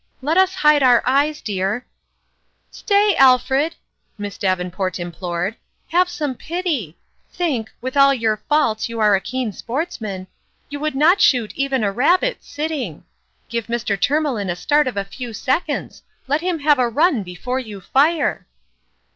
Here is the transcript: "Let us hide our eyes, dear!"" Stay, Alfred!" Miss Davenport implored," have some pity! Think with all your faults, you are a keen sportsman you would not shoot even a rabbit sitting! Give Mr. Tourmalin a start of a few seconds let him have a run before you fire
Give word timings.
"Let 0.23 0.35
us 0.35 0.55
hide 0.55 0.81
our 0.81 1.03
eyes, 1.05 1.41
dear!"" 1.41 1.85
Stay, 2.71 3.15
Alfred!" 3.17 3.75
Miss 4.17 4.35
Davenport 4.39 4.99
implored," 4.99 5.55
have 5.93 6.09
some 6.09 6.33
pity! 6.33 6.97
Think 7.31 7.69
with 7.81 7.95
all 7.95 8.11
your 8.11 8.37
faults, 8.49 8.89
you 8.89 8.99
are 8.99 9.13
a 9.15 9.21
keen 9.21 9.51
sportsman 9.53 10.25
you 10.69 10.79
would 10.79 10.95
not 10.95 11.21
shoot 11.21 11.53
even 11.55 11.83
a 11.83 11.91
rabbit 11.91 12.43
sitting! 12.43 13.03
Give 13.47 13.67
Mr. 13.67 13.95
Tourmalin 13.95 14.49
a 14.49 14.55
start 14.55 14.87
of 14.87 14.97
a 14.97 15.05
few 15.05 15.33
seconds 15.33 16.01
let 16.25 16.41
him 16.41 16.57
have 16.57 16.79
a 16.79 16.89
run 16.89 17.21
before 17.21 17.59
you 17.59 17.79
fire 17.79 18.47